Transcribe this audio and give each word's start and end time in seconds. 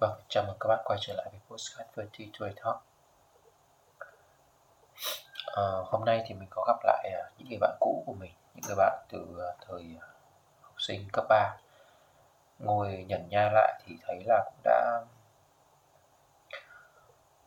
Vâng, 0.00 0.20
chào 0.28 0.44
mừng 0.46 0.56
các 0.60 0.68
bạn 0.68 0.80
quay 0.84 0.98
trở 1.02 1.14
lại 1.14 1.26
với 1.30 1.40
Postcard 1.48 1.90
Verti 1.94 2.30
Tour 2.38 2.52
Talk. 2.56 2.76
À, 5.46 5.62
Hôm 5.84 6.04
nay 6.04 6.24
thì 6.26 6.34
mình 6.34 6.48
có 6.50 6.64
gặp 6.66 6.76
lại 6.84 7.10
à, 7.12 7.30
những 7.38 7.48
người 7.48 7.58
bạn 7.60 7.76
cũ 7.80 8.02
của 8.06 8.14
mình 8.14 8.32
Những 8.54 8.64
người 8.66 8.76
bạn 8.76 9.06
từ 9.08 9.18
à, 9.40 9.50
thời 9.66 9.96
à, 10.00 10.08
học 10.60 10.74
sinh 10.78 11.08
cấp 11.12 11.24
3 11.28 11.56
Ngồi 12.58 13.04
nhận 13.08 13.28
nha 13.28 13.50
lại 13.52 13.82
thì 13.86 13.96
thấy 14.06 14.22
là 14.26 14.44
cũng 14.44 14.60
đã 14.64 15.00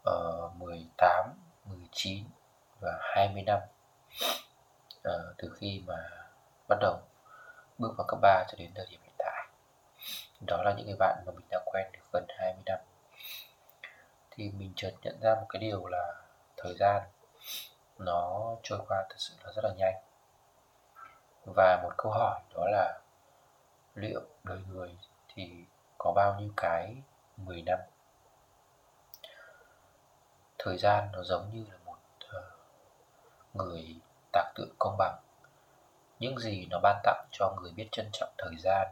uh, 0.09 0.55
18, 0.55 1.29
19 1.65 2.25
và 2.79 2.99
20 3.01 3.41
năm. 3.41 3.59
Uh, 5.07 5.35
Từ 5.37 5.55
khi 5.59 5.83
mà 5.87 6.09
bắt 6.69 6.77
đầu 6.81 6.99
bước 7.77 7.93
vào 7.97 8.07
cấp 8.07 8.19
3 8.21 8.45
cho 8.47 8.55
đến 8.57 8.71
thời 8.75 8.85
điểm 8.89 8.99
đó 10.47 10.61
là 10.63 10.73
những 10.77 10.85
người 10.85 10.95
bạn 10.99 11.23
mà 11.25 11.31
mình 11.31 11.45
đã 11.49 11.59
quen 11.65 11.87
được 11.93 11.99
gần 12.13 12.25
20 12.29 12.63
năm. 12.65 12.79
Thì 14.31 14.51
mình 14.57 14.73
chợt 14.75 14.91
nhận 15.01 15.19
ra 15.21 15.35
một 15.35 15.45
cái 15.49 15.59
điều 15.59 15.87
là 15.87 16.13
thời 16.57 16.75
gian 16.79 17.01
nó 17.97 18.55
trôi 18.63 18.79
qua 18.87 19.05
thật 19.09 19.15
sự 19.17 19.33
là 19.43 19.51
rất 19.55 19.61
là 19.63 19.73
nhanh. 19.77 19.95
Và 21.55 21.79
một 21.83 21.91
câu 21.97 22.11
hỏi 22.11 22.39
đó 22.55 22.65
là 22.71 22.99
liệu 23.95 24.21
đời 24.43 24.59
người 24.67 24.97
thì 25.35 25.65
có 25.97 26.13
bao 26.15 26.39
nhiêu 26.39 26.49
cái 26.57 26.95
10 27.37 27.61
năm? 27.61 27.79
Thời 30.59 30.77
gian 30.77 31.09
nó 31.13 31.23
giống 31.23 31.49
như 31.53 31.65
là 31.71 31.77
một 31.85 31.97
ờ, 32.29 32.51
người 33.53 33.95
tạc 34.33 34.45
tượng 34.55 34.75
công 34.79 34.95
bằng. 34.97 35.19
Những 36.19 36.37
gì 36.39 36.67
nó 36.69 36.79
ban 36.83 36.99
tặng 37.03 37.25
cho 37.31 37.55
người 37.61 37.71
biết 37.71 37.87
trân 37.91 38.09
trọng 38.11 38.29
thời 38.37 38.55
gian 38.57 38.87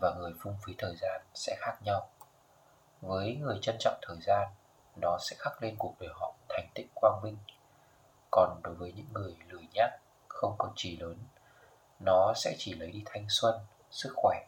và 0.00 0.14
người 0.18 0.32
phung 0.40 0.56
phí 0.62 0.74
thời 0.78 0.96
gian 0.96 1.22
sẽ 1.34 1.56
khác 1.60 1.76
nhau. 1.84 2.08
Với 3.00 3.36
người 3.36 3.58
trân 3.62 3.76
trọng 3.78 3.98
thời 4.02 4.16
gian, 4.20 4.48
nó 5.00 5.18
sẽ 5.20 5.36
khắc 5.38 5.62
lên 5.62 5.74
cuộc 5.78 5.94
đời 6.00 6.10
họ 6.14 6.34
thành 6.48 6.68
tích 6.74 6.86
quang 6.94 7.20
minh. 7.22 7.36
Còn 8.30 8.60
đối 8.62 8.74
với 8.74 8.92
những 8.92 9.12
người 9.12 9.36
lười 9.48 9.66
nhác, 9.74 9.90
không 10.28 10.54
có 10.58 10.70
trì 10.76 10.96
lớn, 10.96 11.18
nó 12.00 12.32
sẽ 12.36 12.54
chỉ 12.58 12.74
lấy 12.74 12.90
đi 12.90 13.02
thanh 13.06 13.26
xuân, 13.28 13.60
sức 13.90 14.12
khỏe, 14.16 14.46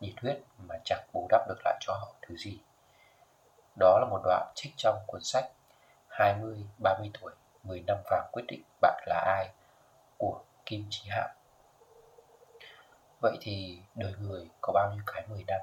nhiệt 0.00 0.14
huyết 0.22 0.38
mà 0.58 0.74
chẳng 0.84 1.06
bù 1.12 1.26
đắp 1.30 1.48
được 1.48 1.58
lại 1.64 1.78
cho 1.80 1.92
họ 1.92 2.14
thứ 2.22 2.36
gì. 2.36 2.58
Đó 3.78 3.98
là 4.00 4.06
một 4.10 4.20
đoạn 4.24 4.52
trích 4.54 4.72
trong 4.76 5.02
cuốn 5.06 5.20
sách 5.22 5.44
20 6.08 6.64
30 6.82 7.10
tuổi 7.20 7.32
10 7.62 7.84
năm 7.86 7.96
vàng 8.10 8.28
quyết 8.32 8.44
định 8.48 8.62
bạn 8.80 9.04
là 9.06 9.20
ai 9.26 9.50
của 10.18 10.40
Kim 10.66 10.86
Chí 10.90 11.08
Hạo. 11.08 11.28
Vậy 13.26 13.38
thì 13.40 13.78
đời 13.94 14.12
người 14.18 14.50
có 14.60 14.72
bao 14.72 14.90
nhiêu 14.94 15.02
cái 15.06 15.24
10 15.28 15.44
năm? 15.46 15.60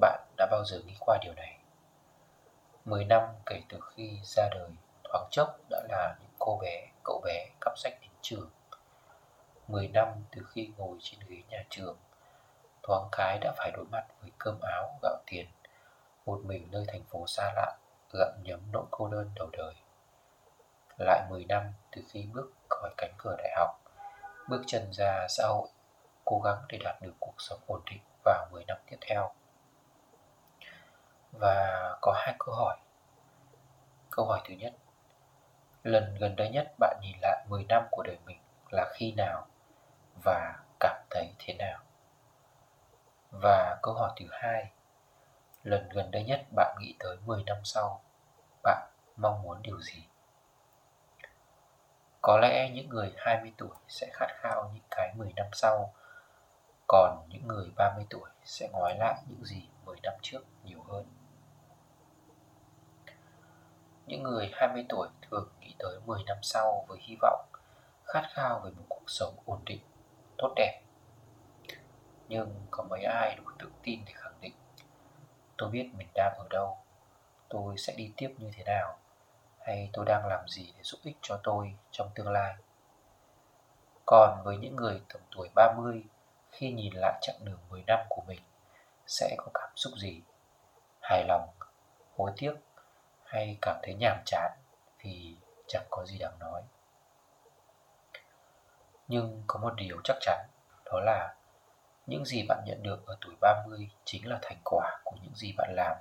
Bạn 0.00 0.20
đã 0.36 0.46
bao 0.50 0.64
giờ 0.64 0.80
nghĩ 0.86 0.94
qua 1.00 1.18
điều 1.22 1.34
này? 1.34 1.58
10 2.84 3.04
năm 3.04 3.22
kể 3.46 3.62
từ 3.68 3.80
khi 3.90 4.20
ra 4.24 4.48
đời 4.50 4.70
thoáng 5.04 5.28
chốc 5.30 5.58
đã 5.70 5.82
là 5.88 6.16
những 6.20 6.30
cô 6.38 6.58
bé, 6.62 6.86
cậu 7.04 7.20
bé 7.24 7.46
cắp 7.60 7.78
sách 7.78 7.92
đến 8.00 8.10
trường 8.20 8.50
10 9.68 9.88
năm 9.88 10.08
từ 10.30 10.42
khi 10.50 10.70
ngồi 10.76 10.98
trên 11.00 11.20
ghế 11.28 11.42
nhà 11.48 11.64
trường 11.70 11.96
Thoáng 12.82 13.08
cái 13.12 13.38
đã 13.38 13.54
phải 13.56 13.70
đối 13.70 13.84
mặt 13.84 14.06
với 14.20 14.30
cơm 14.38 14.60
áo, 14.60 14.98
gạo 15.02 15.16
tiền 15.26 15.46
Một 16.26 16.40
mình 16.44 16.68
nơi 16.70 16.84
thành 16.88 17.04
phố 17.04 17.26
xa 17.26 17.52
lạ 17.56 17.76
Gặm 18.12 18.42
nhấm 18.42 18.60
nỗi 18.72 18.84
cô 18.90 19.08
đơn 19.08 19.30
đầu 19.34 19.48
đời 19.52 19.74
Lại 20.98 21.26
10 21.30 21.44
năm 21.44 21.72
từ 21.90 22.02
khi 22.08 22.26
bước 22.32 22.52
khỏi 22.68 22.90
cánh 22.96 23.14
cửa 23.18 23.36
đại 23.38 23.54
học 23.56 23.80
Bước 24.48 24.62
chân 24.66 24.92
ra 24.92 25.26
xã 25.28 25.46
hội 25.46 25.68
cố 26.30 26.40
gắng 26.40 26.58
để 26.68 26.78
đạt 26.84 27.02
được 27.02 27.14
cuộc 27.20 27.34
sống 27.38 27.60
ổn 27.66 27.80
định 27.90 28.00
vào 28.24 28.48
10 28.50 28.64
năm 28.64 28.78
tiếp 28.86 28.96
theo. 29.00 29.30
Và 31.32 31.96
có 32.00 32.12
hai 32.16 32.34
câu 32.38 32.54
hỏi. 32.54 32.76
Câu 34.10 34.26
hỏi 34.26 34.40
thứ 34.44 34.54
nhất, 34.54 34.74
lần 35.82 36.16
gần 36.20 36.36
đây 36.36 36.48
nhất 36.48 36.72
bạn 36.78 36.98
nhìn 37.02 37.16
lại 37.22 37.44
10 37.48 37.64
năm 37.64 37.86
của 37.90 38.02
đời 38.02 38.18
mình 38.26 38.38
là 38.70 38.92
khi 38.94 39.12
nào 39.12 39.46
và 40.24 40.56
cảm 40.80 41.02
thấy 41.10 41.34
thế 41.38 41.54
nào? 41.54 41.78
Và 43.30 43.78
câu 43.82 43.94
hỏi 43.94 44.10
thứ 44.16 44.26
hai, 44.30 44.70
lần 45.62 45.88
gần 45.88 46.10
đây 46.10 46.24
nhất 46.24 46.40
bạn 46.56 46.76
nghĩ 46.80 46.94
tới 46.98 47.16
10 47.24 47.42
năm 47.44 47.56
sau, 47.64 48.00
bạn 48.62 48.90
mong 49.16 49.42
muốn 49.42 49.62
điều 49.62 49.80
gì? 49.80 50.06
Có 52.22 52.38
lẽ 52.38 52.70
những 52.70 52.88
người 52.88 53.14
20 53.16 53.52
tuổi 53.58 53.76
sẽ 53.88 54.10
khát 54.12 54.28
khao 54.34 54.70
những 54.74 54.86
cái 54.90 55.14
10 55.14 55.32
năm 55.36 55.46
sau 55.52 55.94
còn 56.88 57.26
những 57.28 57.48
người 57.48 57.70
30 57.76 58.06
tuổi 58.10 58.30
sẽ 58.44 58.68
ngoái 58.68 58.98
lại 58.98 59.22
những 59.28 59.44
gì 59.44 59.68
10 59.84 59.96
năm 60.02 60.14
trước 60.22 60.40
nhiều 60.64 60.82
hơn. 60.82 61.06
Những 64.06 64.22
người 64.22 64.50
20 64.52 64.86
tuổi 64.88 65.08
thường 65.30 65.48
nghĩ 65.60 65.74
tới 65.78 66.00
10 66.06 66.22
năm 66.26 66.36
sau 66.42 66.84
với 66.88 66.98
hy 67.00 67.16
vọng, 67.20 67.46
khát 68.04 68.22
khao 68.32 68.60
về 68.60 68.70
một 68.70 68.84
cuộc 68.88 69.04
sống 69.06 69.34
ổn 69.44 69.60
định, 69.66 69.80
tốt 70.38 70.52
đẹp. 70.56 70.82
Nhưng 72.28 72.66
có 72.70 72.84
mấy 72.90 73.02
ai 73.02 73.36
đủ 73.36 73.44
tự 73.58 73.70
tin 73.82 74.00
để 74.06 74.12
khẳng 74.16 74.40
định 74.40 74.54
tôi 75.58 75.70
biết 75.70 75.90
mình 75.94 76.08
đang 76.14 76.34
ở 76.38 76.46
đâu, 76.50 76.78
tôi 77.48 77.78
sẽ 77.78 77.94
đi 77.96 78.12
tiếp 78.16 78.34
như 78.38 78.50
thế 78.54 78.64
nào, 78.64 78.98
hay 79.60 79.90
tôi 79.92 80.04
đang 80.04 80.26
làm 80.26 80.48
gì 80.48 80.72
để 80.76 80.82
giúp 80.82 80.98
ích 81.02 81.16
cho 81.22 81.40
tôi 81.42 81.74
trong 81.90 82.10
tương 82.14 82.28
lai. 82.28 82.54
Còn 84.06 84.42
với 84.44 84.56
những 84.56 84.76
người 84.76 85.02
tầm 85.08 85.22
tuổi 85.36 85.48
30 85.54 86.02
khi 86.58 86.70
nhìn 86.72 86.92
lại 86.94 87.18
chặng 87.20 87.36
đường 87.44 87.58
10 87.70 87.82
năm 87.86 87.98
của 88.08 88.22
mình 88.26 88.40
sẽ 89.06 89.34
có 89.38 89.46
cảm 89.54 89.70
xúc 89.76 89.92
gì? 89.96 90.22
Hài 91.00 91.24
lòng, 91.24 91.48
hối 92.16 92.32
tiếc 92.36 92.52
hay 93.24 93.58
cảm 93.62 93.76
thấy 93.82 93.94
nhàm 93.94 94.22
chán 94.26 94.52
vì 94.98 95.36
chẳng 95.68 95.86
có 95.90 96.04
gì 96.04 96.18
đáng 96.18 96.38
nói. 96.38 96.62
Nhưng 99.08 99.42
có 99.46 99.60
một 99.60 99.74
điều 99.76 100.00
chắc 100.04 100.16
chắn, 100.20 100.46
đó 100.84 101.00
là 101.00 101.34
những 102.06 102.24
gì 102.24 102.44
bạn 102.48 102.62
nhận 102.66 102.82
được 102.82 103.06
ở 103.06 103.16
tuổi 103.20 103.34
30 103.40 103.90
chính 104.04 104.28
là 104.28 104.38
thành 104.42 104.58
quả 104.64 105.00
của 105.04 105.16
những 105.22 105.34
gì 105.34 105.54
bạn 105.56 105.70
làm 105.74 105.96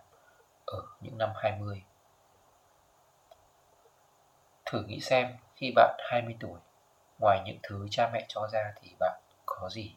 ở 0.66 0.81
những 1.01 1.17
năm 1.17 1.29
20. 1.35 1.84
Thử 4.66 4.84
nghĩ 4.88 5.00
xem 5.00 5.38
khi 5.56 5.72
bạn 5.75 5.97
20 6.12 6.35
tuổi, 6.40 6.59
ngoài 7.19 7.41
những 7.46 7.59
thứ 7.63 7.88
cha 7.91 8.09
mẹ 8.13 8.25
cho 8.28 8.47
ra 8.47 8.73
thì 8.81 8.96
bạn 9.00 9.22
có 9.46 9.69
gì? 9.69 9.96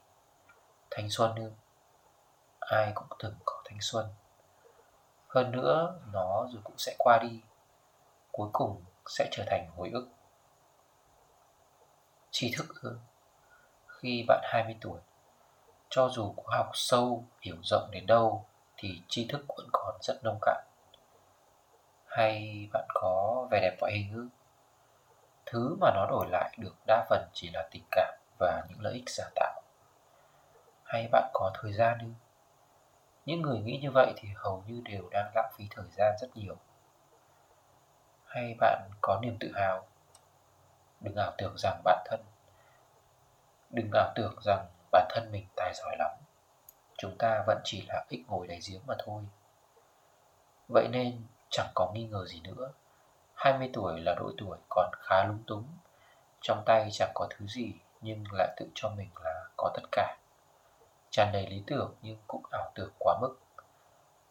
Thanh 0.90 1.10
xuân 1.10 1.34
ư 1.34 1.50
ai 2.60 2.92
cũng 2.94 3.08
từng 3.18 3.34
có 3.44 3.62
thanh 3.64 3.78
xuân. 3.80 4.08
Hơn 5.28 5.50
nữa, 5.50 6.00
nó 6.12 6.46
rồi 6.52 6.60
cũng 6.64 6.78
sẽ 6.78 6.96
qua 6.98 7.18
đi. 7.22 7.40
Cuối 8.32 8.48
cùng 8.52 8.84
sẽ 9.06 9.28
trở 9.30 9.44
thành 9.46 9.70
hồi 9.76 9.90
ức. 9.92 10.08
Tri 12.30 12.54
thức 12.56 12.66
ư 12.82 12.98
khi 13.88 14.24
bạn 14.28 14.40
20 14.44 14.76
tuổi, 14.80 15.00
cho 15.88 16.08
dù 16.08 16.34
có 16.36 16.56
học 16.56 16.70
sâu, 16.74 17.24
hiểu 17.40 17.56
rộng 17.62 17.90
đến 17.90 18.06
đâu, 18.06 18.44
thì 18.76 19.02
tri 19.08 19.26
thức 19.28 19.44
vẫn 19.48 19.68
còn 19.72 19.94
rất 20.02 20.24
nông 20.24 20.38
cạn. 20.42 20.64
Hay 22.06 22.68
bạn 22.72 22.86
có 22.94 23.46
vẻ 23.50 23.60
đẹp 23.62 23.76
ngoại 23.80 23.92
hình 23.92 24.14
ư? 24.14 24.28
Thứ 25.46 25.76
mà 25.80 25.90
nó 25.94 26.06
đổi 26.10 26.26
lại 26.30 26.54
được 26.58 26.74
đa 26.86 27.06
phần 27.10 27.28
chỉ 27.32 27.50
là 27.52 27.68
tình 27.70 27.84
cảm 27.90 28.14
và 28.38 28.64
những 28.68 28.80
lợi 28.80 28.92
ích 28.94 29.10
giả 29.10 29.24
tạo 29.34 29.59
hay 30.90 31.08
bạn 31.12 31.30
có 31.32 31.52
thời 31.54 31.72
gian 31.72 31.98
ư? 31.98 32.06
Những 33.26 33.42
người 33.42 33.60
nghĩ 33.60 33.78
như 33.82 33.90
vậy 33.90 34.12
thì 34.16 34.28
hầu 34.36 34.62
như 34.66 34.82
đều 34.84 35.08
đang 35.10 35.32
lãng 35.34 35.52
phí 35.56 35.64
thời 35.70 35.84
gian 35.96 36.14
rất 36.20 36.36
nhiều. 36.36 36.56
Hay 38.24 38.54
bạn 38.60 38.90
có 39.00 39.20
niềm 39.22 39.36
tự 39.40 39.52
hào? 39.54 39.86
Đừng 41.00 41.16
ảo 41.16 41.32
tưởng 41.38 41.54
rằng 41.58 41.80
bản 41.84 41.98
thân, 42.04 42.20
Đừng 43.70 43.90
ảo 43.92 44.12
tưởng 44.14 44.34
rằng 44.40 44.66
bản 44.92 45.06
thân 45.10 45.32
mình 45.32 45.46
tài 45.56 45.72
giỏi 45.75 45.96
lắm. 45.98 46.10
Chúng 46.98 47.19
ta 47.19 47.44
vẫn 47.46 47.60
chỉ 47.64 47.84
là 47.88 48.04
ích 48.08 48.22
ngồi 48.28 48.46
đáy 48.46 48.60
giếng 48.70 48.81
mà 48.86 48.94
thôi. 48.98 49.22
Vậy 50.69 50.88
nên 50.88 51.22
chẳng 51.50 51.70
có 51.75 51.90
nghi 51.94 52.06
ngờ 52.06 52.26
gì 52.26 52.40
nữa. 52.40 52.72
20 53.34 53.70
tuổi 53.72 54.00
là 54.00 54.14
độ 54.19 54.32
tuổi 54.38 54.58
còn 54.69 54.90
khá 54.98 55.25
lúng 55.25 55.43
túng. 55.46 55.64
Trong 56.40 56.62
tay 56.66 56.88
chẳng 56.93 57.10
có 57.14 57.26
thứ 57.31 57.46
gì, 57.46 57.72
nhưng 58.00 58.25
lại 58.32 58.54
tự 58.56 58.66
cho 58.75 58.90
mình 58.96 59.10
là 59.25 59.44
có 59.56 59.70
tất 59.75 59.82
cả 59.93 60.16
tràn 61.10 61.32
đầy 61.32 61.46
lý 61.46 61.62
tưởng 61.66 61.94
nhưng 62.02 62.18
cũng 62.26 62.42
ảo 62.50 62.72
tưởng 62.74 62.90
quá 62.98 63.18
mức 63.20 63.38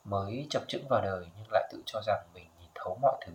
mới 0.04 0.48
chập 0.50 0.62
chững 0.68 0.88
vào 0.90 1.02
đời 1.02 1.26
nhưng 1.38 1.48
lại 1.52 1.70
tự 1.72 1.84
cho 1.86 2.02
rằng 2.06 2.28
mình 2.34 2.50
nhìn 2.60 2.70
thấu 2.76 2.98
mọi 3.02 3.18
thứ 3.26 3.34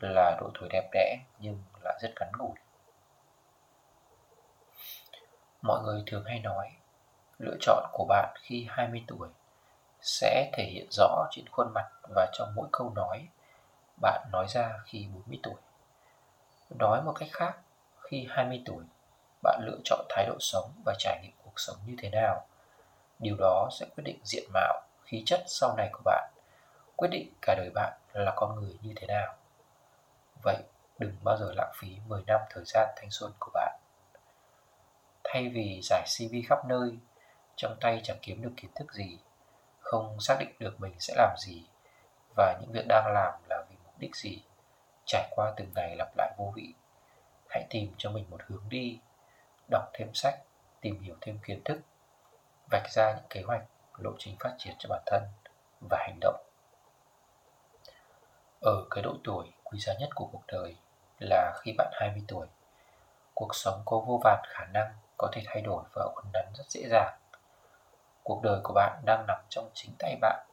là 0.00 0.36
độ 0.40 0.50
tuổi 0.54 0.68
đẹp 0.72 0.88
đẽ 0.92 1.18
nhưng 1.38 1.62
lại 1.84 1.98
rất 2.02 2.10
ngắn 2.20 2.32
ngủi 2.38 2.56
mọi 5.62 5.82
người 5.82 6.02
thường 6.06 6.24
hay 6.24 6.38
nói 6.38 6.70
lựa 7.38 7.56
chọn 7.60 7.84
của 7.92 8.04
bạn 8.08 8.34
khi 8.42 8.66
20 8.68 9.04
tuổi 9.06 9.28
sẽ 10.00 10.50
thể 10.52 10.64
hiện 10.64 10.86
rõ 10.90 11.26
trên 11.30 11.48
khuôn 11.48 11.72
mặt 11.74 11.90
và 12.14 12.30
trong 12.32 12.52
mỗi 12.54 12.68
câu 12.72 12.92
nói 12.94 13.28
bạn 14.00 14.28
nói 14.32 14.46
ra 14.48 14.78
khi 14.84 15.06
40 15.14 15.38
tuổi. 15.42 15.54
Nói 16.78 17.02
một 17.02 17.12
cách 17.18 17.28
khác, 17.32 17.58
khi 18.00 18.26
20 18.30 18.62
tuổi, 18.66 18.84
bạn 19.42 19.60
lựa 19.64 19.78
chọn 19.84 20.06
thái 20.08 20.26
độ 20.26 20.36
sống 20.40 20.70
và 20.84 20.94
trải 20.98 21.20
nghiệm 21.22 21.32
cuộc 21.44 21.60
sống 21.60 21.76
như 21.86 21.94
thế 21.98 22.10
nào 22.10 22.46
điều 23.18 23.36
đó 23.38 23.68
sẽ 23.80 23.86
quyết 23.96 24.04
định 24.04 24.18
diện 24.24 24.44
mạo 24.52 24.82
khí 25.02 25.22
chất 25.26 25.40
sau 25.46 25.74
này 25.76 25.88
của 25.92 26.02
bạn 26.04 26.30
quyết 27.00 27.08
định 27.08 27.32
cả 27.42 27.54
đời 27.54 27.70
bạn 27.74 27.98
là 28.12 28.32
con 28.36 28.54
người 28.54 28.78
như 28.82 28.92
thế 28.96 29.06
nào. 29.06 29.34
Vậy 30.42 30.56
đừng 30.98 31.16
bao 31.24 31.36
giờ 31.36 31.52
lãng 31.56 31.72
phí 31.74 31.88
10 32.06 32.22
năm 32.26 32.40
thời 32.50 32.64
gian 32.66 32.88
thanh 32.96 33.10
xuân 33.10 33.32
của 33.38 33.50
bạn. 33.54 33.80
Thay 35.24 35.48
vì 35.48 35.80
giải 35.82 36.04
CV 36.06 36.34
khắp 36.48 36.58
nơi, 36.68 36.98
trong 37.56 37.76
tay 37.80 38.00
chẳng 38.04 38.18
kiếm 38.22 38.42
được 38.42 38.52
kiến 38.56 38.70
thức 38.74 38.92
gì, 38.92 39.18
không 39.80 40.20
xác 40.20 40.36
định 40.40 40.54
được 40.58 40.80
mình 40.80 40.94
sẽ 40.98 41.14
làm 41.16 41.36
gì 41.38 41.66
và 42.36 42.58
những 42.60 42.72
việc 42.72 42.84
đang 42.88 43.12
làm 43.14 43.34
là 43.48 43.64
vì 43.70 43.76
mục 43.84 43.94
đích 43.98 44.16
gì, 44.16 44.42
trải 45.06 45.28
qua 45.30 45.52
từng 45.56 45.72
ngày 45.74 45.96
lặp 45.96 46.08
lại 46.16 46.34
vô 46.38 46.52
vị. 46.56 46.74
Hãy 47.48 47.66
tìm 47.70 47.92
cho 47.98 48.10
mình 48.10 48.24
một 48.30 48.40
hướng 48.46 48.64
đi, 48.68 48.98
đọc 49.70 49.90
thêm 49.92 50.14
sách, 50.14 50.34
tìm 50.80 51.00
hiểu 51.00 51.14
thêm 51.20 51.38
kiến 51.38 51.60
thức, 51.64 51.80
vạch 52.70 52.90
ra 52.90 53.12
những 53.16 53.26
kế 53.30 53.42
hoạch, 53.42 53.64
lộ 53.98 54.10
trình 54.18 54.36
phát 54.40 54.54
triển 54.58 54.74
cho 54.78 54.88
bản 54.88 55.02
thân 55.06 55.22
và 55.90 55.98
hành 56.00 56.18
động. 56.20 56.44
Ở 58.60 58.84
cái 58.90 59.02
độ 59.02 59.16
tuổi 59.24 59.52
quý 59.64 59.78
giá 59.78 59.94
nhất 60.00 60.08
của 60.14 60.28
cuộc 60.32 60.42
đời 60.46 60.76
là 61.18 61.52
khi 61.62 61.72
bạn 61.78 61.92
20 61.92 62.22
tuổi. 62.28 62.46
Cuộc 63.34 63.54
sống 63.54 63.82
có 63.84 63.98
vô 64.06 64.20
vàn 64.24 64.42
khả 64.48 64.64
năng 64.64 64.92
có 65.18 65.28
thể 65.32 65.42
thay 65.46 65.62
đổi 65.62 65.84
và 65.92 66.04
uốn 66.14 66.24
nắn 66.32 66.44
rất 66.54 66.64
dễ 66.68 66.88
dàng. 66.90 67.18
Cuộc 68.22 68.42
đời 68.42 68.60
của 68.62 68.72
bạn 68.74 69.02
đang 69.04 69.24
nằm 69.26 69.38
trong 69.48 69.70
chính 69.74 69.90
tay 69.98 70.16
bạn. 70.20 70.46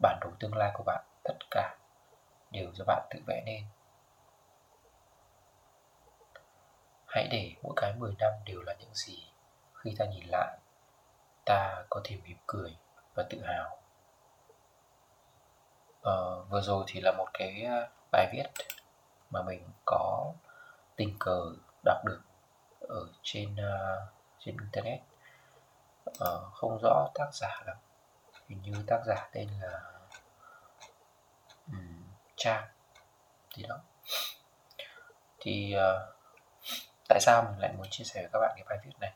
Bản 0.00 0.18
đồ 0.20 0.30
tương 0.38 0.54
lai 0.54 0.70
của 0.74 0.82
bạn, 0.86 1.04
tất 1.24 1.34
cả 1.50 1.76
đều 2.50 2.70
do 2.74 2.84
bạn 2.84 3.06
tự 3.10 3.20
vẽ 3.26 3.42
nên. 3.46 3.64
Hãy 7.10 7.28
để 7.30 7.54
mỗi 7.62 7.72
cái 7.76 7.94
10 7.98 8.14
năm 8.18 8.32
đều 8.44 8.62
là 8.62 8.74
những 8.80 8.94
gì 8.94 9.30
khi 9.74 9.94
ta 9.98 10.04
nhìn 10.04 10.26
lại, 10.26 10.58
ta 11.44 11.84
có 11.90 12.00
thể 12.04 12.16
mỉm 12.24 12.36
cười 12.46 12.76
và 13.14 13.22
tự 13.30 13.42
hào. 13.42 13.78
À, 16.02 16.12
vừa 16.48 16.60
rồi 16.60 16.84
thì 16.86 17.00
là 17.00 17.12
một 17.18 17.28
cái 17.32 17.62
ờ, 17.62 17.88
bài 18.12 18.30
viết 18.32 18.44
mà 19.30 19.42
mình 19.42 19.68
có 19.84 20.32
tình 20.96 21.16
cờ 21.20 21.52
đọc 21.84 22.04
được 22.04 22.20
ở 22.80 23.06
trên 23.22 23.54
uh, 23.54 24.08
trên 24.38 24.56
internet. 24.60 25.00
Uh, 26.08 26.52
không 26.54 26.78
rõ 26.82 27.08
tác 27.14 27.34
giả 27.34 27.62
lắm. 27.66 27.76
Hình 28.48 28.62
như 28.62 28.72
tác 28.86 29.00
giả 29.06 29.28
tên 29.32 29.48
là 29.60 29.80
um, 31.66 32.02
trang 32.36 32.68
thì 33.54 33.62
đó. 33.68 33.78
Thì 35.40 35.74
uh, 35.76 36.19
tại 37.10 37.20
sao 37.20 37.42
mình 37.42 37.60
lại 37.60 37.72
muốn 37.76 37.86
chia 37.90 38.04
sẻ 38.04 38.20
với 38.20 38.30
các 38.32 38.38
bạn 38.38 38.52
cái 38.56 38.64
bài 38.68 38.78
viết 38.84 38.92
này? 39.00 39.12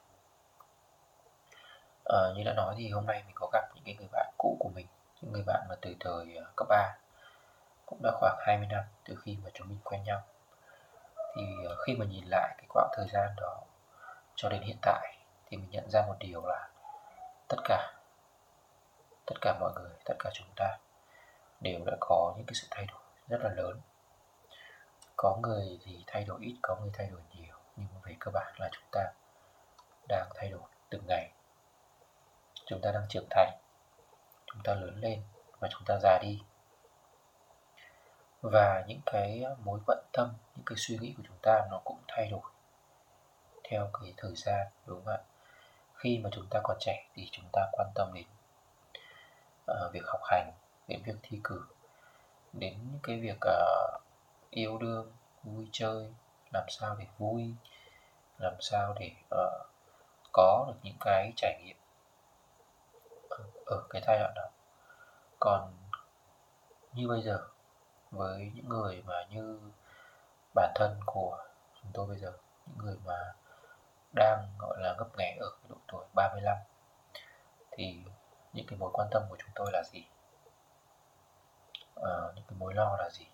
À, 2.05 2.19
như 2.37 2.45
đã 2.45 2.53
nói 2.53 2.75
thì 2.79 2.91
hôm 2.91 3.07
nay 3.07 3.23
mình 3.27 3.35
có 3.35 3.51
gặp 3.53 3.69
những 3.75 3.85
cái 3.85 3.95
người 3.95 4.09
bạn 4.13 4.33
cũ 4.39 4.57
của 4.61 4.69
mình 4.75 4.87
những 5.21 5.33
người 5.33 5.43
bạn 5.47 5.67
mà 5.69 5.75
từ 5.81 5.95
thời 6.01 6.37
ờ, 6.37 6.45
cấp 6.57 6.67
3 6.69 6.97
cũng 7.87 7.99
đã 8.03 8.11
khoảng 8.21 8.37
20 8.47 8.67
năm 8.71 8.85
từ 9.05 9.17
khi 9.23 9.39
mà 9.45 9.51
chúng 9.55 9.69
mình 9.69 9.79
quen 9.85 10.03
nhau. 10.05 10.23
Thì 11.37 11.43
ờ, 11.69 11.77
khi 11.87 11.95
mà 11.97 12.07
nhìn 12.07 12.25
lại 12.25 12.55
cái 12.59 12.67
quãng 12.69 12.89
thời 12.97 13.07
gian 13.09 13.31
đó 13.37 13.63
cho 14.35 14.49
đến 14.49 14.63
hiện 14.63 14.77
tại 14.83 15.17
thì 15.47 15.57
mình 15.57 15.71
nhận 15.71 15.91
ra 15.91 16.03
một 16.07 16.17
điều 16.19 16.47
là 16.47 16.69
tất 17.49 17.57
cả 17.65 17.93
tất 19.27 19.35
cả 19.41 19.57
mọi 19.61 19.73
người 19.75 19.91
tất 20.05 20.15
cả 20.19 20.31
chúng 20.35 20.49
ta 20.57 20.79
đều 21.61 21.85
đã 21.87 21.97
có 22.01 22.35
những 22.37 22.47
cái 22.47 22.55
sự 22.55 22.67
thay 22.71 22.87
đổi 22.87 23.01
rất 23.29 23.39
là 23.43 23.51
lớn. 23.51 23.81
Có 25.17 25.39
người 25.43 25.79
thì 25.85 26.05
thay 26.07 26.25
đổi 26.25 26.39
ít 26.43 26.57
có 26.63 26.77
người 26.81 26.91
thay 26.95 27.07
đổi 27.07 27.21
nhiều 27.35 27.64
nhưng 27.77 27.89
về 28.03 28.17
cơ 28.21 28.31
bản 28.35 28.55
là 28.59 28.69
chúng 28.73 28.89
ta 28.93 29.13
đang 30.09 30.29
thay 30.35 30.51
đổi 30.51 30.69
từng 30.91 31.07
ngày. 31.09 31.31
Chúng 32.67 32.81
ta 32.81 32.93
đang 32.93 33.07
trưởng 33.09 33.27
thành 33.31 33.59
chúng 34.47 34.63
ta 34.63 34.75
lớn 34.75 35.01
lên 35.01 35.23
và 35.59 35.69
chúng 35.71 35.83
ta 35.87 35.99
già 36.03 36.19
đi. 36.23 36.43
Và 38.43 38.85
những 38.87 39.01
cái 39.07 39.45
mối 39.65 39.81
bận 39.87 40.05
tâm 40.13 40.33
những 40.57 40.65
cái 40.67 40.77
suy 40.79 40.99
nghĩ 40.99 41.15
của 41.17 41.23
chúng 41.27 41.39
ta 41.43 41.67
nó 41.71 41.81
cũng 41.85 41.99
thay 42.09 42.29
đổi 42.31 42.51
theo 43.65 43.91
cái 43.93 44.15
thời 44.17 44.37
gian 44.37 44.67
đúng 44.87 45.05
không 45.05 45.15
ạ? 45.15 45.21
Khi 45.95 46.19
mà 46.19 46.31
chúng 46.33 46.47
ta 46.51 46.61
còn 46.65 46.77
trẻ 46.81 47.07
thì 47.15 47.29
chúng 47.33 47.45
ta 47.53 47.69
quan 47.73 47.89
tâm 47.95 48.13
đến 48.15 48.25
uh, 49.71 49.93
việc 49.93 50.05
học 50.07 50.21
hành 50.25 50.53
đến 50.89 51.03
việc 51.05 51.17
thi 51.23 51.41
cử 51.45 51.67
đến 52.53 52.79
cái 53.03 53.21
việc 53.21 53.39
uh, 53.47 54.03
yêu 54.51 54.79
đương 54.79 55.13
vui 55.43 55.69
chơi 55.73 56.15
làm 56.55 56.65
sao 56.69 56.97
để 56.99 57.07
vui 57.19 57.55
làm 58.39 58.55
sao 58.61 58.95
để 59.01 59.11
uh, 59.35 59.67
có 60.33 60.65
được 60.69 60.79
những 60.83 60.97
cái 61.01 61.33
trải 61.37 61.61
nghiệm 61.63 61.77
ở, 63.31 63.45
ở 63.67 63.83
cái 63.91 64.03
giai 64.07 64.19
đoạn 64.19 64.33
đó. 64.35 64.49
Còn 65.41 65.75
như 66.93 67.09
bây 67.09 67.23
giờ 67.23 67.39
với 68.11 68.53
những 68.55 68.69
người 68.69 69.03
mà 69.07 69.25
như 69.31 69.61
bản 70.55 70.73
thân 70.75 71.01
của 71.07 71.39
chúng 71.83 71.91
tôi 71.95 72.07
bây 72.07 72.19
giờ 72.19 72.33
những 72.67 72.79
người 72.79 72.97
mà 73.05 73.35
đang 74.13 74.49
gọi 74.59 74.77
là 74.81 74.95
gấp 74.99 75.09
nghé 75.19 75.37
ở 75.41 75.51
độ 75.69 75.77
tuổi 75.89 76.05
35 76.15 76.57
thì 77.71 78.01
những 78.53 78.67
cái 78.67 78.79
mối 78.79 78.91
quan 78.93 79.09
tâm 79.11 79.23
của 79.29 79.37
chúng 79.39 79.51
tôi 79.55 79.71
là 79.73 79.83
gì? 79.93 80.07
À, 81.97 82.13
những 82.35 82.45
cái 82.49 82.59
mối 82.59 82.75
lo 82.75 82.97
là 82.97 83.11
gì? 83.11 83.27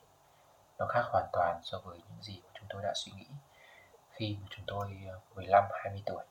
Nó 0.80 0.86
khác 0.86 1.02
hoàn 1.12 1.26
toàn 1.32 1.60
so 1.62 1.78
với 1.78 1.98
những 1.98 2.22
gì 2.22 2.40
mà 2.44 2.50
chúng 2.54 2.66
tôi 2.68 2.82
đã 2.82 2.92
suy 2.94 3.12
nghĩ 3.12 3.26
khi 4.10 4.36
mà 4.40 4.46
chúng 4.50 4.64
tôi 4.66 4.98
ờ, 5.08 5.20
15 5.34 5.64
20 5.72 6.02
tuổi. 6.06 6.24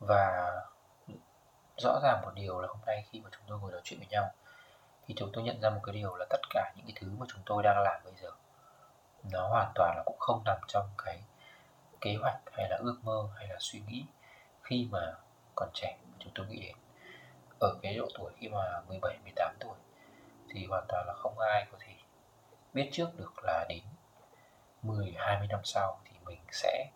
Và 0.00 0.52
rõ 1.78 2.00
ràng 2.02 2.20
một 2.22 2.30
điều 2.34 2.60
là 2.60 2.68
hôm 2.68 2.78
nay 2.86 3.04
khi 3.10 3.20
mà 3.20 3.30
chúng 3.32 3.42
tôi 3.46 3.58
ngồi 3.58 3.72
nói 3.72 3.80
chuyện 3.84 3.98
với 3.98 4.08
nhau 4.08 4.30
thì 5.06 5.14
chúng 5.16 5.30
tôi 5.32 5.44
nhận 5.44 5.60
ra 5.60 5.70
một 5.70 5.80
cái 5.82 5.94
điều 5.94 6.16
là 6.16 6.26
tất 6.30 6.40
cả 6.50 6.72
những 6.76 6.86
cái 6.86 6.94
thứ 7.00 7.16
mà 7.18 7.26
chúng 7.28 7.42
tôi 7.46 7.62
đang 7.62 7.82
làm 7.82 8.00
bây 8.04 8.14
giờ 8.14 8.30
nó 9.32 9.48
hoàn 9.48 9.72
toàn 9.74 9.96
là 9.96 10.02
cũng 10.06 10.18
không 10.18 10.42
nằm 10.44 10.56
trong 10.68 10.86
cái 11.04 11.22
kế 12.00 12.16
hoạch 12.20 12.40
hay 12.52 12.68
là 12.68 12.76
ước 12.76 12.98
mơ 13.02 13.28
hay 13.36 13.48
là 13.48 13.56
suy 13.58 13.80
nghĩ 13.86 14.04
khi 14.62 14.88
mà 14.90 15.14
còn 15.54 15.68
trẻ 15.74 15.96
chúng 16.18 16.32
tôi 16.34 16.46
nghĩ 16.46 16.60
đến. 16.60 16.76
Ở 17.60 17.74
cái 17.82 17.96
độ 17.96 18.08
tuổi 18.18 18.32
khi 18.36 18.48
mà 18.48 18.80
17 18.88 19.18
18 19.24 19.56
tuổi 19.60 19.76
thì 20.50 20.66
hoàn 20.66 20.84
toàn 20.88 21.06
là 21.06 21.14
không 21.14 21.38
ai 21.38 21.66
có 21.72 21.78
thể 21.80 21.92
biết 22.76 22.88
trước 22.92 23.08
được 23.16 23.44
là 23.44 23.66
đến 23.68 23.82
10 24.82 25.14
20 25.18 25.46
năm 25.46 25.60
sau 25.64 26.00
thì 26.04 26.16
mình 26.24 26.40
sẽ 26.52 26.90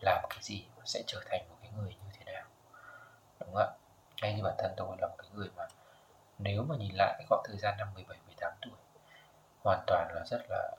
làm 0.00 0.24
cái 0.30 0.38
gì 0.42 0.66
và 0.76 0.82
sẽ 0.84 1.02
trở 1.06 1.22
thành 1.26 1.48
một 1.48 1.56
cái 1.62 1.70
người 1.76 1.94
như 1.94 2.10
thế 2.12 2.32
nào. 2.32 2.44
Đúng 3.40 3.54
không 3.54 3.62
ạ? 3.62 3.68
Ngay 4.22 4.34
như 4.34 4.42
bản 4.42 4.54
thân 4.58 4.72
tôi 4.76 4.96
là 5.00 5.08
một 5.08 5.14
cái 5.18 5.28
người 5.34 5.48
mà 5.56 5.68
nếu 6.38 6.62
mà 6.62 6.76
nhìn 6.76 6.94
lại 6.94 7.14
cái 7.18 7.26
khoảng 7.28 7.42
thời 7.44 7.56
gian 7.58 7.74
năm 7.78 7.88
17 7.94 8.18
18 8.26 8.52
tuổi 8.62 8.74
hoàn 9.64 9.84
toàn 9.86 10.12
là 10.14 10.24
rất 10.24 10.42
là 10.48 10.76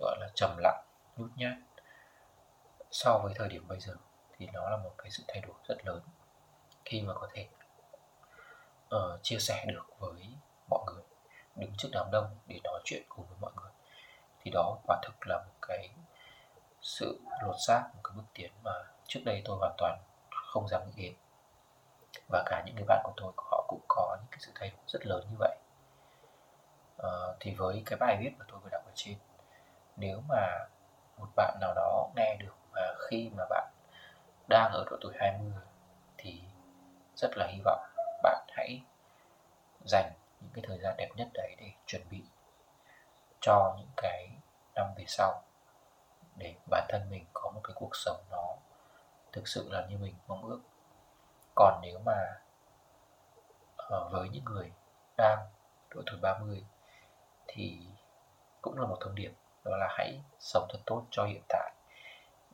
gọi 0.00 0.16
là 0.20 0.28
trầm 0.34 0.56
lặng 0.58 0.84
nhút 1.16 1.30
nhát. 1.36 1.54
So 2.90 3.18
với 3.18 3.32
thời 3.36 3.48
điểm 3.48 3.68
bây 3.68 3.80
giờ 3.80 3.94
thì 4.38 4.48
nó 4.52 4.70
là 4.70 4.76
một 4.76 4.94
cái 4.98 5.10
sự 5.10 5.22
thay 5.28 5.40
đổi 5.40 5.56
rất 5.68 5.86
lớn. 5.86 6.00
Khi 6.84 7.02
mà 7.02 7.14
có 7.14 7.28
thể 7.32 7.48
uh, 8.94 9.22
chia 9.22 9.38
sẻ 9.38 9.64
được 9.68 9.86
với 9.98 10.28
mọi 10.70 10.80
người 10.86 11.02
đứng 11.56 11.72
trước 11.78 11.88
đám 11.92 12.10
đông 12.12 12.36
để 12.46 12.60
nói 12.64 12.80
chuyện 12.84 13.02
cùng 13.08 13.26
với 13.26 13.36
mọi 13.40 13.52
người. 13.56 13.70
Thì 14.42 14.50
đó 14.50 14.78
quả 14.86 15.00
thực 15.02 15.26
là 15.26 15.38
một 15.38 15.54
cái 15.62 15.90
sự 16.80 17.20
lột 17.42 17.56
xác 17.66 17.88
một 17.94 18.00
cái 18.04 18.12
bước 18.16 18.24
tiến 18.34 18.52
mà 18.64 18.72
trước 19.06 19.20
đây 19.24 19.42
tôi 19.44 19.56
hoàn 19.58 19.74
toàn 19.78 19.98
không 20.30 20.68
dám 20.68 20.82
nghĩ 20.86 21.02
đến. 21.02 21.14
Và 22.28 22.42
cả 22.46 22.62
những 22.66 22.74
người 22.74 22.84
bạn 22.88 23.00
của 23.04 23.12
tôi 23.16 23.32
họ 23.36 23.64
cũng 23.68 23.80
có 23.88 24.16
những 24.20 24.30
cái 24.30 24.38
sự 24.40 24.52
thay 24.54 24.70
đổi 24.70 24.80
rất 24.86 25.06
lớn 25.06 25.26
như 25.30 25.36
vậy. 25.38 25.56
À, 26.98 27.10
thì 27.40 27.54
với 27.54 27.82
cái 27.86 27.98
bài 27.98 28.16
viết 28.20 28.30
mà 28.38 28.44
tôi 28.48 28.60
vừa 28.60 28.68
đọc 28.70 28.82
ở 28.86 28.92
trên 28.94 29.18
nếu 29.96 30.22
mà 30.28 30.66
một 31.18 31.26
bạn 31.36 31.58
nào 31.60 31.74
đó 31.74 32.08
nghe 32.16 32.36
được 32.36 32.54
và 32.72 32.94
khi 33.08 33.30
mà 33.36 33.44
bạn 33.50 33.70
đang 34.48 34.72
ở 34.72 34.84
độ 34.90 34.96
tuổi 35.00 35.12
20 35.16 35.52
thì 36.18 36.42
rất 37.16 37.30
là 37.36 37.46
hy 37.46 37.60
vọng 37.64 37.80
bạn 38.22 38.44
hãy 38.48 38.82
dành 39.84 40.12
cái 40.54 40.64
thời 40.68 40.78
gian 40.78 40.94
đẹp 40.98 41.08
nhất 41.16 41.28
đấy 41.34 41.54
để 41.58 41.70
chuẩn 41.86 42.02
bị 42.10 42.22
cho 43.40 43.74
những 43.78 43.90
cái 43.96 44.28
năm 44.74 44.86
về 44.96 45.04
sau, 45.06 45.42
để 46.36 46.54
bản 46.70 46.86
thân 46.88 47.10
mình 47.10 47.24
có 47.32 47.50
một 47.50 47.60
cái 47.64 47.72
cuộc 47.74 47.96
sống 47.96 48.24
nó 48.30 48.56
thực 49.32 49.48
sự 49.48 49.68
là 49.70 49.86
như 49.86 49.98
mình 49.98 50.14
mong 50.28 50.44
ước. 50.44 50.60
Còn 51.54 51.80
nếu 51.82 51.98
mà 52.04 52.40
ờ, 53.76 54.08
với 54.12 54.28
những 54.28 54.44
người 54.44 54.72
đang 55.16 55.38
độ 55.94 56.02
tuổi 56.06 56.18
30 56.22 56.64
thì 57.46 57.86
cũng 58.62 58.78
là 58.78 58.86
một 58.86 58.96
thông 59.00 59.14
điệp, 59.14 59.32
đó 59.64 59.76
là 59.76 59.86
hãy 59.90 60.22
sống 60.38 60.66
thật 60.72 60.78
tốt 60.86 61.02
cho 61.10 61.24
hiện 61.24 61.42
tại 61.48 61.72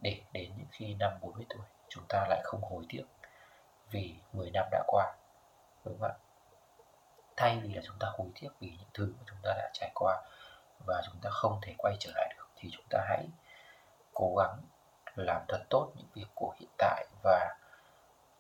để 0.01 0.23
đến 0.33 0.53
những 0.57 0.67
khi 0.71 0.95
năm 0.95 1.13
40 1.21 1.47
tuổi 1.49 1.67
chúng 1.89 2.05
ta 2.09 2.27
lại 2.29 2.41
không 2.45 2.61
hối 2.63 2.85
tiếc 2.89 3.05
vì 3.91 4.17
10 4.33 4.51
năm 4.51 4.69
đã 4.71 4.85
qua, 4.87 5.17
đúng 5.85 5.99
không 6.01 6.11
ạ? 6.11 6.15
Thay 7.39 7.59
vì 7.63 7.75
là 7.75 7.83
chúng 7.85 7.97
ta 8.01 8.09
hối 8.19 8.27
tiếc 8.41 8.49
vì 8.61 8.69
những 8.69 8.89
thứ 8.95 9.15
mà 9.19 9.25
chúng 9.27 9.39
ta 9.43 9.55
đã 9.59 9.71
trải 9.73 9.91
qua 9.95 10.23
và 10.87 11.03
chúng 11.07 11.21
ta 11.23 11.31
không 11.31 11.59
thể 11.63 11.75
quay 11.79 11.97
trở 12.01 12.11
lại 12.15 12.35
được 12.37 12.47
thì 12.57 12.69
chúng 12.73 12.85
ta 12.91 12.99
hãy 13.09 13.27
cố 14.15 14.35
gắng 14.39 14.61
làm 15.17 15.43
thật 15.49 15.65
tốt 15.71 15.93
những 15.97 16.07
việc 16.15 16.27
của 16.35 16.55
hiện 16.61 16.71
tại 16.79 17.07
và 17.23 17.57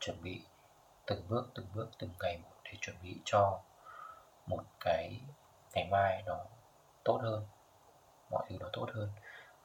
chuẩn 0.01 0.23
bị 0.23 0.43
từng 1.07 1.23
bước 1.29 1.51
từng 1.55 1.67
bước 1.75 1.89
từng 1.99 2.11
ngày 2.21 2.39
một 2.43 2.57
để 2.65 2.73
chuẩn 2.81 2.97
bị 3.03 3.21
cho 3.25 3.61
một 4.47 4.65
cái 4.81 5.21
ngày 5.75 5.89
mai 5.91 6.23
nó 6.27 6.37
tốt 7.05 7.21
hơn 7.23 7.47
mọi 8.31 8.47
thứ 8.49 8.57
nó 8.61 8.69
tốt 8.73 8.87
hơn. 8.95 9.09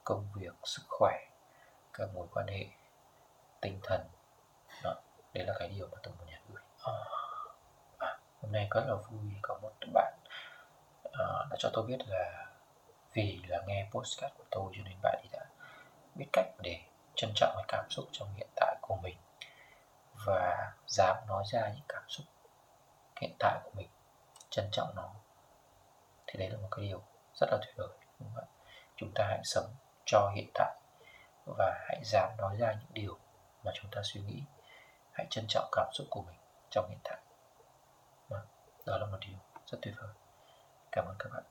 Công 0.04 0.26
việc 0.34 0.54
sức 0.64 0.82
khỏe 0.88 1.18
các 1.92 2.08
mối 2.14 2.26
quan 2.34 2.46
hệ 2.46 2.66
tinh 3.60 3.80
thần 3.82 4.00
đó, 4.82 4.94
đấy 5.32 5.44
là 5.46 5.54
cái 5.58 5.68
điều 5.68 5.88
mà 5.92 5.98
tôi 6.02 6.14
muốn 6.18 6.28
nhắn 6.28 6.40
gửi. 6.48 6.62
Ờ 6.82 7.23
nay 8.54 8.68
rất 8.70 8.84
là 8.86 8.94
vui 8.94 9.32
có 9.42 9.58
một 9.62 9.72
bạn 9.94 10.14
uh, 11.08 11.50
đã 11.50 11.56
cho 11.58 11.70
tôi 11.72 11.86
biết 11.86 11.98
là 12.06 12.46
vì 13.12 13.40
là 13.46 13.62
nghe 13.66 13.88
postcard 13.90 14.34
của 14.38 14.44
tôi 14.50 14.72
cho 14.76 14.82
nên 14.84 14.94
bạn 15.02 15.14
ấy 15.22 15.28
đã 15.32 15.46
biết 16.14 16.26
cách 16.32 16.46
để 16.62 16.80
trân 17.14 17.30
trọng 17.34 17.52
cái 17.56 17.64
cảm 17.68 17.84
xúc 17.90 18.04
trong 18.12 18.34
hiện 18.34 18.48
tại 18.56 18.76
của 18.82 18.96
mình 19.02 19.16
và 20.26 20.72
dám 20.86 21.16
nói 21.28 21.44
ra 21.46 21.68
những 21.68 21.84
cảm 21.88 22.02
xúc 22.08 22.26
hiện 23.20 23.32
tại 23.38 23.60
của 23.64 23.70
mình 23.74 23.88
trân 24.50 24.68
trọng 24.72 24.94
nó. 24.96 25.10
Thì 26.26 26.38
đấy 26.38 26.50
là 26.50 26.58
một 26.58 26.68
cái 26.70 26.84
điều 26.84 27.02
rất 27.34 27.46
là 27.50 27.58
tuyệt 27.60 27.76
vời 27.76 27.88
đúng 28.20 28.30
không? 28.34 28.44
chúng 28.96 29.10
ta 29.14 29.26
hãy 29.28 29.40
sống 29.44 29.74
cho 30.06 30.32
hiện 30.36 30.50
tại 30.54 30.74
và 31.44 31.84
hãy 31.88 32.00
dám 32.04 32.36
nói 32.38 32.56
ra 32.56 32.72
những 32.72 32.90
điều 32.92 33.18
mà 33.64 33.72
chúng 33.74 33.90
ta 33.90 34.00
suy 34.04 34.20
nghĩ. 34.20 34.42
Hãy 35.12 35.26
trân 35.30 35.44
trọng 35.48 35.68
cảm 35.72 35.86
xúc 35.92 36.06
của 36.10 36.22
mình 36.22 36.36
trong 36.70 36.88
hiện 36.88 36.98
tại. 37.04 37.18
Đó 38.86 38.98
là 38.98 39.06
một 39.06 39.18
điều 39.20 39.38
rất 39.66 39.78
tuyệt 39.82 39.94
vời 39.98 40.10
cảm 40.92 41.04
ơn 41.06 41.16
các 41.18 41.30
bạn 41.32 41.42